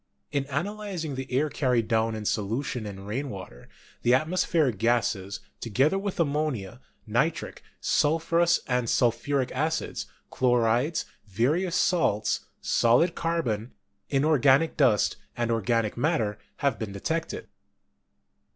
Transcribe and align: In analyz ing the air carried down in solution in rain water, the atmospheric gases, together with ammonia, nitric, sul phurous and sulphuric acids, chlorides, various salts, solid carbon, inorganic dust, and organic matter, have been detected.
In 0.31 0.45
analyz 0.45 1.05
ing 1.05 1.13
the 1.13 1.31
air 1.31 1.47
carried 1.47 1.87
down 1.87 2.15
in 2.15 2.25
solution 2.25 2.87
in 2.87 3.05
rain 3.05 3.29
water, 3.29 3.69
the 4.01 4.15
atmospheric 4.15 4.79
gases, 4.79 5.41
together 5.59 5.99
with 5.99 6.19
ammonia, 6.19 6.81
nitric, 7.05 7.61
sul 7.79 8.17
phurous 8.19 8.59
and 8.65 8.89
sulphuric 8.89 9.51
acids, 9.51 10.07
chlorides, 10.31 11.05
various 11.27 11.75
salts, 11.75 12.47
solid 12.61 13.13
carbon, 13.13 13.73
inorganic 14.09 14.75
dust, 14.75 15.17
and 15.37 15.51
organic 15.51 15.95
matter, 15.95 16.39
have 16.57 16.79
been 16.79 16.91
detected. 16.93 17.47